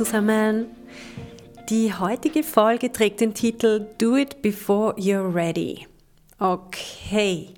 [0.00, 0.64] Zusammen.
[1.68, 5.86] Die heutige Folge trägt den Titel Do It Before You're Ready.
[6.38, 7.48] Okay.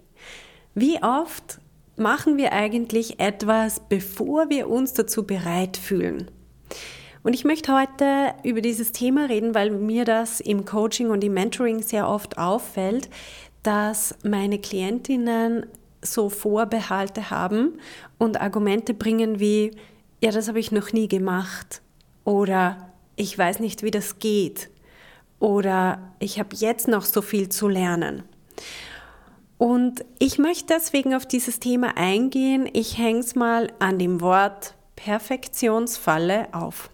[0.75, 1.61] Wie oft
[1.95, 6.33] machen wir eigentlich etwas, bevor wir uns dazu bereit fühlen?
[7.23, 11.35] Und ich möchte heute über dieses Thema reden, weil mir das im Coaching und im
[11.35, 13.09] Mentoring sehr oft auffällt,
[13.63, 15.67] dass meine Klientinnen
[16.05, 17.79] so Vorbehalte haben
[18.19, 19.71] und Argumente bringen wie,
[20.21, 21.82] ja, das habe ich noch nie gemacht
[22.25, 24.71] oder ich weiß nicht, wie das geht
[25.39, 28.23] oder ich habe jetzt noch so viel zu lernen.
[29.59, 32.69] Und ich möchte deswegen auf dieses Thema eingehen.
[32.73, 36.91] Ich hänge es mal an dem Wort Perfektionsfalle auf.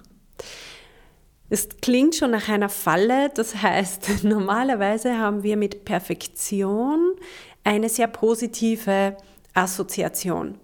[1.51, 7.17] Es klingt schon nach einer Falle, das heißt, normalerweise haben wir mit Perfektion
[7.65, 9.17] eine sehr positive
[9.55, 10.59] Assoziation.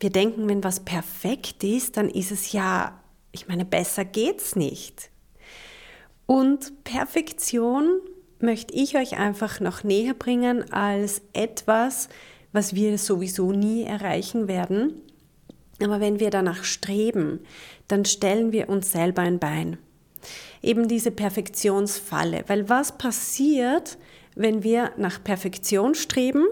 [0.00, 3.00] Wir denken, wenn was perfekt ist, dann ist es ja
[3.34, 5.10] ich meine, besser geht's nicht.
[6.26, 8.00] Und Perfektion
[8.38, 12.08] möchte ich euch einfach noch näher bringen als etwas,
[12.52, 14.94] was wir sowieso nie erreichen werden.
[15.82, 17.40] Aber wenn wir danach streben,
[17.88, 19.78] dann stellen wir uns selber ein Bein.
[20.62, 22.44] Eben diese Perfektionsfalle.
[22.46, 23.98] Weil was passiert,
[24.36, 26.46] wenn wir nach Perfektion streben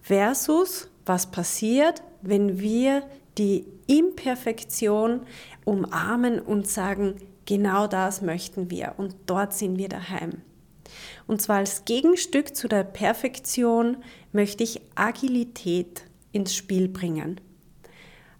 [0.00, 3.02] versus was passiert, wenn wir
[3.38, 5.20] die Imperfektion
[5.64, 10.42] umarmen und sagen, genau das möchten wir und dort sind wir daheim.
[11.26, 13.98] Und zwar als Gegenstück zu der Perfektion
[14.32, 17.40] möchte ich Agilität ins Spiel bringen.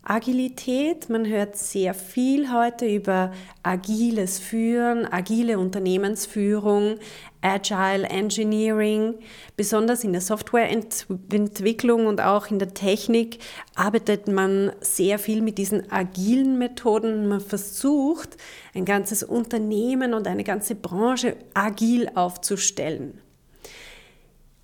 [0.06, 3.32] Agilität, man hört sehr viel heute über
[3.62, 6.98] agiles Führen, agile Unternehmensführung,
[7.40, 9.14] Agile Engineering.
[9.56, 13.38] Besonders in der Softwareentwicklung und auch in der Technik
[13.74, 17.26] arbeitet man sehr viel mit diesen agilen Methoden.
[17.26, 18.36] Man versucht,
[18.74, 23.22] ein ganzes Unternehmen und eine ganze Branche agil aufzustellen.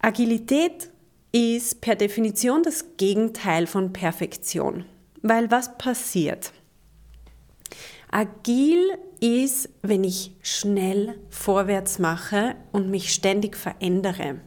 [0.00, 0.90] Agilität
[1.32, 4.84] ist per Definition das Gegenteil von Perfektion.
[5.22, 6.53] Weil was passiert?
[8.10, 8.81] Agil
[9.20, 14.41] ist, wenn ich schnell vorwärts mache und mich ständig verändere.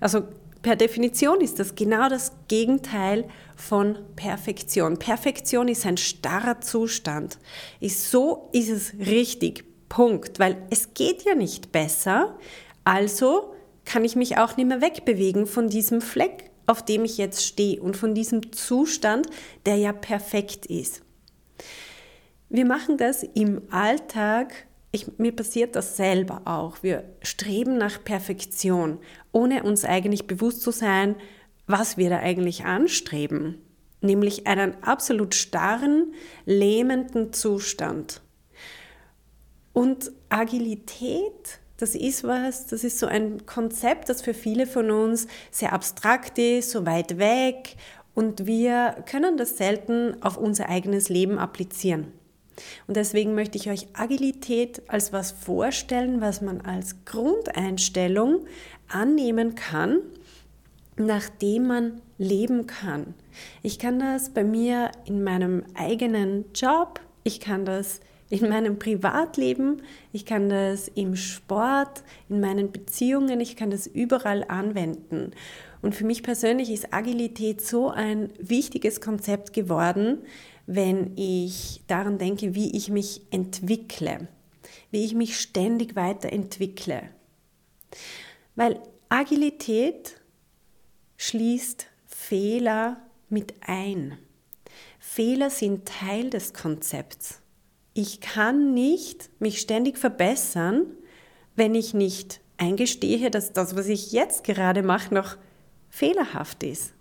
[0.00, 0.24] Also
[0.60, 4.98] per Definition ist das genau das Gegenteil von Perfektion.
[4.98, 7.38] Perfektion ist ein starrer Zustand.
[7.80, 9.64] Ist so ist es richtig.
[9.88, 10.38] Punkt.
[10.38, 12.36] Weil es geht ja nicht besser.
[12.84, 13.54] Also
[13.84, 17.80] kann ich mich auch nicht mehr wegbewegen von diesem Fleck auf dem ich jetzt stehe
[17.80, 19.28] und von diesem Zustand,
[19.64, 21.02] der ja perfekt ist.
[22.48, 26.82] Wir machen das im Alltag, ich, mir passiert das selber auch.
[26.82, 28.98] Wir streben nach Perfektion,
[29.32, 31.16] ohne uns eigentlich bewusst zu sein,
[31.66, 33.60] was wir da eigentlich anstreben,
[34.00, 38.22] nämlich einen absolut starren, lähmenden Zustand.
[39.72, 45.26] Und Agilität das ist was, das ist so ein Konzept, das für viele von uns
[45.50, 47.76] sehr abstrakt ist, so weit weg
[48.14, 52.12] und wir können das selten auf unser eigenes Leben applizieren.
[52.86, 58.46] Und deswegen möchte ich euch Agilität als was vorstellen, was man als Grundeinstellung
[58.88, 59.98] annehmen kann,
[60.96, 63.12] nachdem man leben kann.
[63.62, 69.82] Ich kann das bei mir in meinem eigenen Job, ich kann das in meinem Privatleben,
[70.12, 75.32] ich kann das im Sport, in meinen Beziehungen, ich kann das überall anwenden.
[75.82, 80.22] Und für mich persönlich ist Agilität so ein wichtiges Konzept geworden,
[80.66, 84.26] wenn ich daran denke, wie ich mich entwickle,
[84.90, 87.02] wie ich mich ständig weiterentwickle.
[88.56, 90.20] Weil Agilität
[91.16, 92.96] schließt Fehler
[93.28, 94.18] mit ein.
[94.98, 97.40] Fehler sind Teil des Konzepts
[97.96, 100.84] ich kann nicht mich ständig verbessern,
[101.54, 105.38] wenn ich nicht eingestehe, dass das, was ich jetzt gerade mache, noch
[105.88, 106.92] fehlerhaft ist.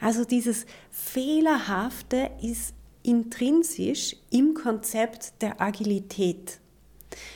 [0.00, 6.60] Also dieses Fehlerhafte ist intrinsisch im Konzept der Agilität.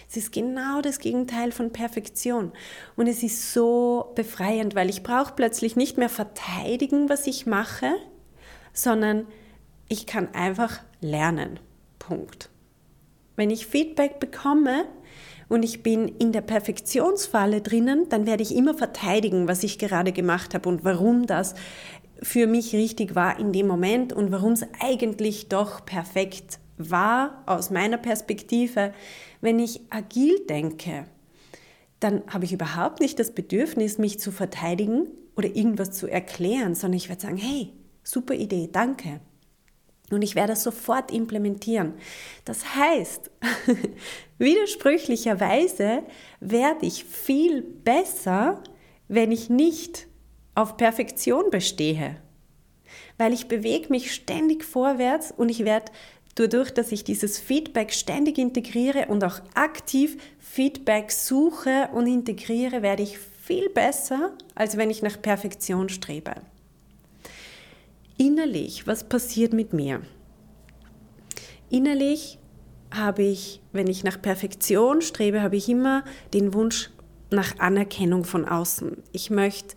[0.08, 2.50] Es ist genau das Gegenteil von Perfektion.
[2.96, 7.92] Und es ist so befreiend, weil ich brauche plötzlich nicht mehr verteidigen, was ich mache,
[8.72, 9.26] sondern
[9.86, 11.60] ich kann einfach lernen.
[11.98, 12.48] Punkt.
[13.36, 14.86] Wenn ich Feedback bekomme
[15.48, 20.12] und ich bin in der Perfektionsfalle drinnen, dann werde ich immer verteidigen, was ich gerade
[20.12, 21.54] gemacht habe und warum das
[22.22, 27.70] für mich richtig war in dem Moment und warum es eigentlich doch perfekt war aus
[27.70, 28.92] meiner Perspektive.
[29.40, 31.06] Wenn ich agil denke,
[32.00, 36.96] dann habe ich überhaupt nicht das Bedürfnis, mich zu verteidigen oder irgendwas zu erklären, sondern
[36.96, 37.72] ich werde sagen, hey,
[38.02, 39.20] super Idee, danke.
[40.10, 41.94] Und ich werde das sofort implementieren.
[42.44, 43.30] Das heißt,
[44.38, 46.04] widersprüchlicherweise
[46.40, 48.62] werde ich viel besser,
[49.08, 50.06] wenn ich nicht
[50.54, 52.16] auf Perfektion bestehe.
[53.18, 55.90] Weil ich bewege mich ständig vorwärts und ich werde
[56.36, 63.02] dadurch, dass ich dieses Feedback ständig integriere und auch aktiv Feedback suche und integriere, werde
[63.02, 66.34] ich viel besser, als wenn ich nach Perfektion strebe.
[68.18, 70.00] Innerlich, was passiert mit mir?
[71.68, 72.38] Innerlich
[72.90, 76.90] habe ich, wenn ich nach Perfektion strebe, habe ich immer den Wunsch
[77.30, 79.02] nach Anerkennung von außen.
[79.12, 79.74] Ich möchte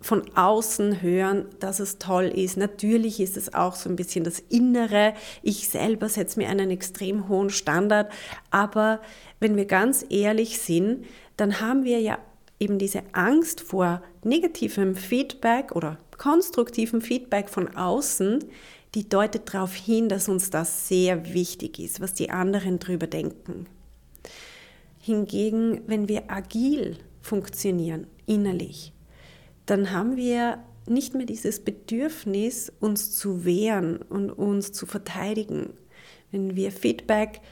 [0.00, 2.56] von außen hören, dass es toll ist.
[2.56, 5.14] Natürlich ist es auch so ein bisschen das Innere.
[5.42, 8.12] Ich selber setze mir einen extrem hohen Standard.
[8.50, 9.00] Aber
[9.40, 11.06] wenn wir ganz ehrlich sind,
[11.36, 12.18] dann haben wir ja
[12.60, 18.42] eben diese Angst vor negativem Feedback oder konstruktivem Feedback von außen,
[18.94, 23.66] die deutet darauf hin, dass uns das sehr wichtig ist, was die anderen drüber denken.
[24.98, 28.94] Hingegen, wenn wir agil funktionieren, innerlich,
[29.66, 35.74] dann haben wir nicht mehr dieses Bedürfnis, uns zu wehren und uns zu verteidigen.
[36.30, 37.42] Wenn wir Feedback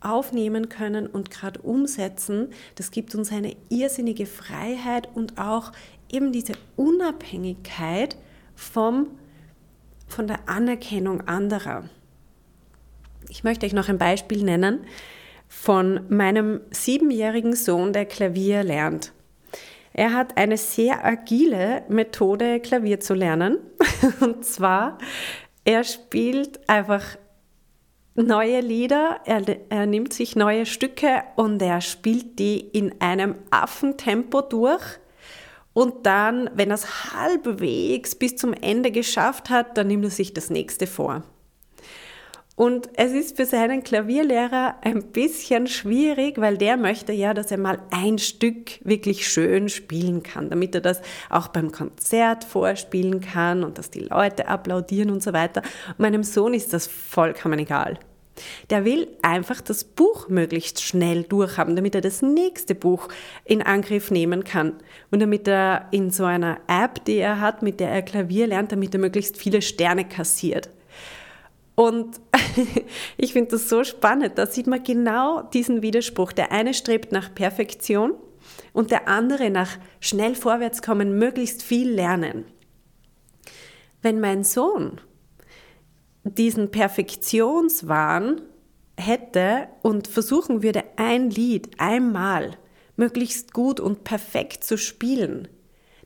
[0.00, 5.72] aufnehmen können und gerade umsetzen, das gibt uns eine irrsinnige Freiheit und auch
[6.12, 8.16] eben diese Unabhängigkeit
[8.54, 9.08] vom,
[10.06, 11.84] von der Anerkennung anderer.
[13.28, 14.84] Ich möchte euch noch ein Beispiel nennen
[15.48, 19.12] von meinem siebenjährigen Sohn, der Klavier lernt.
[19.92, 23.58] Er hat eine sehr agile Methode, Klavier zu lernen.
[24.20, 24.98] Und zwar,
[25.64, 27.16] er spielt einfach
[28.14, 34.42] neue Lieder, er, er, nimmt sich neue Stücke und er spielt die in einem Affentempo
[34.42, 34.98] durch.
[35.72, 40.34] Und dann, wenn er es halbwegs bis zum Ende geschafft hat, dann nimmt er sich
[40.34, 41.22] das nächste vor.
[42.60, 47.56] Und es ist für seinen Klavierlehrer ein bisschen schwierig, weil der möchte ja, dass er
[47.56, 51.00] mal ein Stück wirklich schön spielen kann, damit er das
[51.30, 55.62] auch beim Konzert vorspielen kann und dass die Leute applaudieren und so weiter.
[55.96, 57.98] Meinem Sohn ist das vollkommen egal.
[58.70, 63.08] Der will einfach das Buch möglichst schnell durchhaben, damit er das nächste Buch
[63.44, 64.74] in Angriff nehmen kann.
[65.10, 68.72] Und damit er in so einer App, die er hat, mit der er Klavier lernt,
[68.72, 70.70] damit er möglichst viele Sterne kassiert.
[71.74, 72.20] Und
[73.16, 74.36] ich finde das so spannend.
[74.36, 76.32] Da sieht man genau diesen Widerspruch.
[76.32, 78.14] Der eine strebt nach Perfektion
[78.72, 82.44] und der andere nach schnell vorwärtskommen, möglichst viel lernen.
[84.02, 85.00] Wenn mein Sohn
[86.24, 88.42] diesen Perfektionswahn
[88.96, 92.56] hätte und versuchen würde, ein Lied einmal
[92.96, 95.48] möglichst gut und perfekt zu spielen,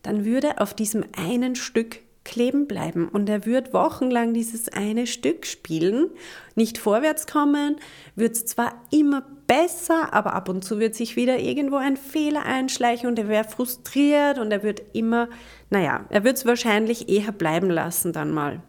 [0.02, 5.44] dann würde auf diesem einen Stück kleben bleiben und er wird wochenlang dieses eine Stück
[5.44, 6.10] spielen,
[6.54, 7.76] nicht vorwärts kommen,
[8.16, 12.46] wird es zwar immer besser, aber ab und zu wird sich wieder irgendwo ein Fehler
[12.46, 15.28] einschleichen und er wäre frustriert und er wird immer,
[15.68, 18.62] naja, er wird es wahrscheinlich eher bleiben lassen dann mal.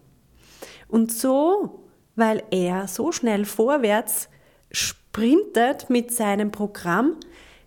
[0.88, 1.84] Und so,
[2.16, 4.30] weil er so schnell vorwärts
[4.72, 7.18] sprintet mit seinem Programm,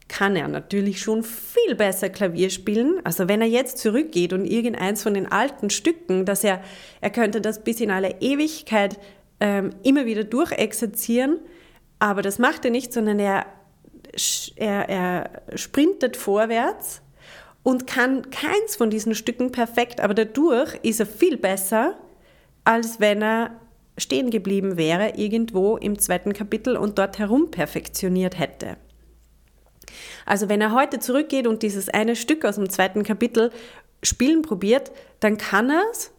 [0.09, 3.01] kann er natürlich schon viel besser Klavier spielen.
[3.05, 6.63] Also wenn er jetzt zurückgeht und irgendeins von den alten Stücken, dass er,
[7.01, 8.99] er könnte das bis in alle Ewigkeit
[9.41, 11.39] ähm, immer wieder durchexerzieren,
[11.99, 13.47] aber das macht er nicht, sondern er,
[14.57, 17.03] er, er sprintet vorwärts
[17.63, 21.99] und kann keins von diesen Stücken perfekt, aber dadurch ist er viel besser,
[22.69, 23.53] als wenn er
[23.97, 28.77] stehen geblieben wäre irgendwo im zweiten Kapitel und dort herum perfektioniert hätte.
[30.27, 33.53] Also wenn er heute zurückgeht und dieses eine Stück aus dem zweiten Kapitel
[34.03, 36.13] spielen probiert, dann kann er es.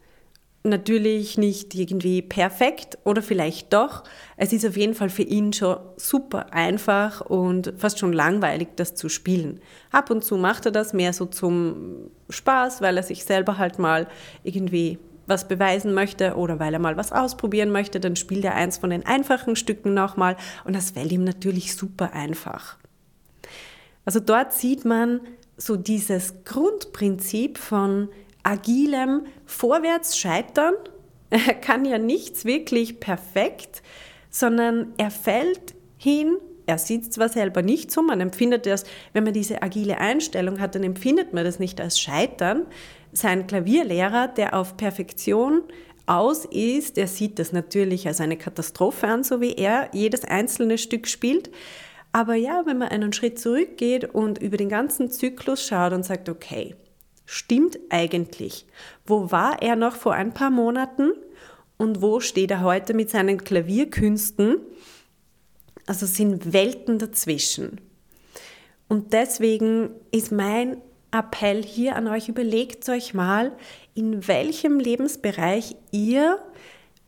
[0.64, 4.04] Natürlich nicht irgendwie perfekt oder vielleicht doch.
[4.36, 8.96] Es ist auf jeden Fall für ihn schon super einfach und fast schon langweilig, das
[8.96, 9.62] zu spielen.
[9.92, 13.78] Ab und zu macht er das mehr so zum Spaß, weil er sich selber halt
[13.78, 14.08] mal
[14.44, 14.98] irgendwie
[15.30, 18.90] was beweisen möchte oder weil er mal was ausprobieren möchte, dann spielt er eins von
[18.90, 22.78] den einfachen Stücken nochmal und das fällt ihm natürlich super einfach.
[24.06, 25.22] Also dort sieht man
[25.56, 28.10] so dieses Grundprinzip von
[28.44, 30.74] agilem Vorwärtsscheitern.
[31.32, 33.84] Er kann ja nichts wirklich perfekt,
[34.32, 36.38] sondern er fällt hin.
[36.70, 38.84] Er sieht zwar selber nicht so, man empfindet das,
[39.14, 42.68] wenn man diese agile Einstellung hat, dann empfindet man das nicht als Scheitern.
[43.12, 45.64] Sein Klavierlehrer, der auf Perfektion
[46.06, 50.78] aus ist, der sieht das natürlich als eine Katastrophe an, so wie er jedes einzelne
[50.78, 51.50] Stück spielt.
[52.12, 56.30] Aber ja, wenn man einen Schritt zurückgeht und über den ganzen Zyklus schaut und sagt,
[56.30, 56.76] okay,
[57.26, 58.68] stimmt eigentlich?
[59.08, 61.14] Wo war er noch vor ein paar Monaten
[61.78, 64.58] und wo steht er heute mit seinen Klavierkünsten?
[65.90, 67.82] Also sind Welten dazwischen.
[68.88, 73.58] Und deswegen ist mein Appell hier an euch, überlegt euch mal,
[73.96, 76.38] in welchem Lebensbereich ihr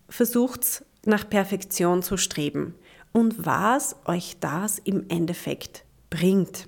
[0.10, 2.74] versucht nach Perfektion zu streben
[3.12, 6.66] und was euch das im Endeffekt bringt.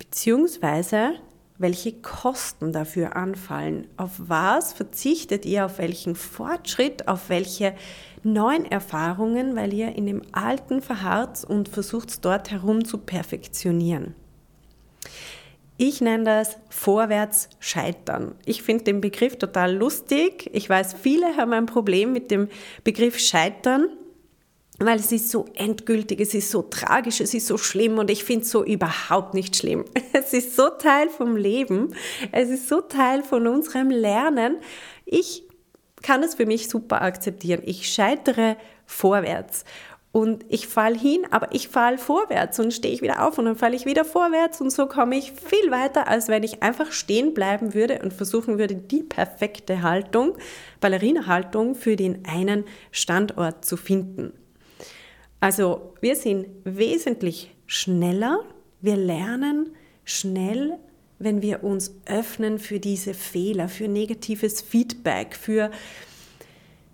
[0.00, 1.12] Beziehungsweise
[1.58, 3.88] welche Kosten dafür anfallen.
[3.96, 7.74] Auf was verzichtet ihr, auf welchen Fortschritt, auf welche
[8.22, 14.14] neuen Erfahrungen, weil ihr in dem Alten verharrt und versucht dort herum zu perfektionieren.
[15.78, 18.34] Ich nenne das vorwärts scheitern.
[18.46, 20.48] Ich finde den Begriff total lustig.
[20.54, 22.48] Ich weiß, viele haben ein Problem mit dem
[22.82, 23.88] Begriff scheitern
[24.78, 28.24] weil es ist so endgültig, es ist so tragisch, es ist so schlimm und ich
[28.24, 29.84] finde es so überhaupt nicht schlimm.
[30.12, 31.94] Es ist so Teil vom Leben,
[32.32, 34.56] es ist so Teil von unserem Lernen.
[35.04, 35.44] Ich
[36.02, 37.62] kann es für mich super akzeptieren.
[37.64, 38.56] Ich scheitere
[38.86, 39.64] vorwärts
[40.12, 43.56] und ich falle hin, aber ich falle vorwärts und stehe ich wieder auf und dann
[43.56, 47.34] falle ich wieder vorwärts und so komme ich viel weiter, als wenn ich einfach stehen
[47.34, 50.36] bleiben würde und versuchen würde, die perfekte Haltung,
[50.80, 54.32] Ballerina-Haltung für den einen Standort zu finden.
[55.46, 58.40] Also wir sind wesentlich schneller,
[58.80, 60.76] wir lernen schnell,
[61.20, 65.70] wenn wir uns öffnen für diese Fehler, für negatives Feedback, für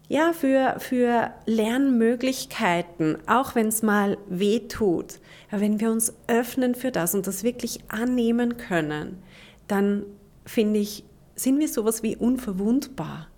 [0.06, 5.20] ja, für, für Lernmöglichkeiten, auch wenn es mal weh tut.
[5.50, 9.22] Wenn wir uns öffnen für das und das wirklich annehmen können,
[9.66, 10.04] dann
[10.44, 11.04] finde ich,
[11.36, 13.28] sind wir sowas wie unverwundbar.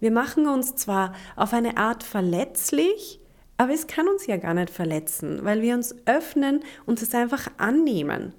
[0.00, 3.20] Wir machen uns zwar auf eine Art verletzlich,
[3.60, 7.46] aber es kann uns ja gar nicht verletzen, weil wir uns öffnen und es einfach
[7.58, 8.32] annehmen.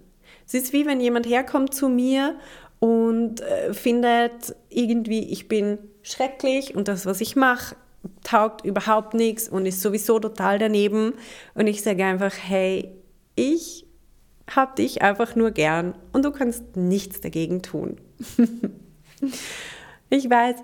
[0.47, 2.39] Es ist wie wenn jemand herkommt zu mir
[2.79, 7.75] und äh, findet irgendwie, ich bin schrecklich und das, was ich mache,
[8.23, 11.13] taugt überhaupt nichts und ist sowieso total daneben.
[11.53, 12.91] Und ich sage einfach, hey,
[13.35, 13.85] ich
[14.49, 17.97] habe dich einfach nur gern und du kannst nichts dagegen tun.
[20.09, 20.55] ich weiß,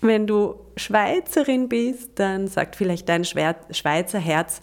[0.00, 4.60] wenn du Schweizerin bist, dann sagt vielleicht dein Schweizer Herz,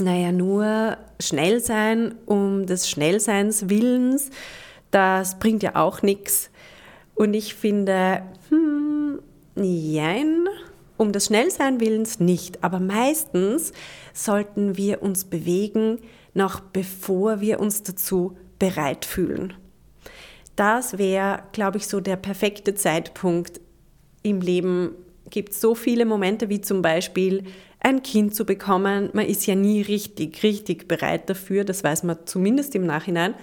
[0.00, 4.30] naja, nur schnell sein um des Schnellseins Willens,
[4.90, 6.50] das bringt ja auch nichts.
[7.14, 9.20] Und ich finde, hm,
[9.56, 10.46] jein,
[10.96, 12.64] um des Schnellsein Willens nicht.
[12.64, 13.72] Aber meistens
[14.12, 15.98] sollten wir uns bewegen,
[16.34, 19.54] noch bevor wir uns dazu bereit fühlen.
[20.56, 23.60] Das wäre, glaube ich, so der perfekte Zeitpunkt,
[24.22, 24.94] im Leben
[25.30, 27.44] gibt es so viele Momente wie zum Beispiel
[27.80, 29.10] ein Kind zu bekommen.
[29.12, 33.34] Man ist ja nie richtig, richtig bereit dafür, das weiß man zumindest im Nachhinein.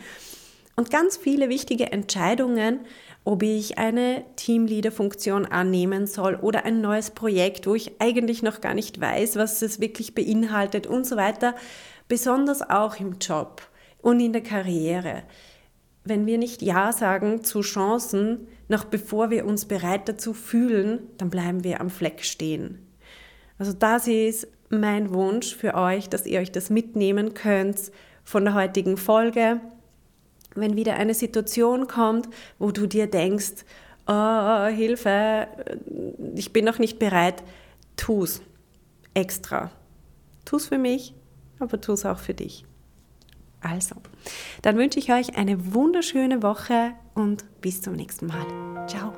[0.75, 2.81] Und ganz viele wichtige Entscheidungen,
[3.23, 8.75] ob ich eine Teamleader-Funktion annehmen soll oder ein neues Projekt, wo ich eigentlich noch gar
[8.75, 11.55] nicht weiß, was es wirklich beinhaltet und so weiter,
[12.07, 13.63] besonders auch im Job
[14.01, 15.23] und in der Karriere.
[16.05, 21.29] Wenn wir nicht Ja sagen zu Chancen, noch bevor wir uns bereit dazu fühlen, dann
[21.29, 22.79] bleiben wir am Fleck stehen.
[23.57, 27.91] Also das ist mein Wunsch für euch, dass ihr euch das mitnehmen könnt
[28.23, 29.61] von der heutigen Folge.
[30.53, 32.27] Wenn wieder eine Situation kommt,
[32.59, 33.63] wo du dir denkst,
[34.07, 35.47] oh, Hilfe,
[36.35, 37.43] ich bin noch nicht bereit,
[37.95, 38.41] tu's
[39.13, 39.71] extra.
[40.45, 41.13] Tu's für mich,
[41.59, 42.66] aber tu's auch für dich.
[43.61, 43.95] Also,
[44.61, 48.45] dann wünsche ich euch eine wunderschöne Woche und bis zum nächsten Mal.
[48.87, 49.13] Ciao.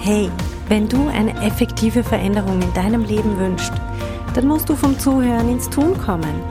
[0.00, 0.30] Hey,
[0.68, 3.72] wenn du eine effektive Veränderung in deinem Leben wünschst,
[4.34, 6.42] dann musst du vom Zuhören ins Tun kommen.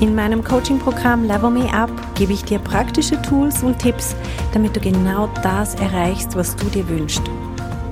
[0.00, 4.16] In meinem Coaching-Programm Level Me Up gebe ich dir praktische Tools und Tipps,
[4.52, 7.22] damit du genau das erreichst, was du dir wünschst.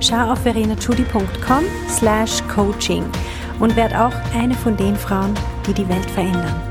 [0.01, 3.05] Schau auf verenachudi.com slash coaching
[3.59, 5.33] und werd auch eine von den Frauen,
[5.67, 6.70] die die Welt verändern.